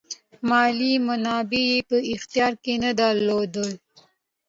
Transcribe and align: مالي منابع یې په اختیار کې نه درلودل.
مالي 0.49 0.93
منابع 1.07 1.61
یې 1.71 1.77
په 1.89 1.97
اختیار 2.13 2.53
کې 2.63 2.73
نه 2.83 2.91
درلودل. 2.99 3.69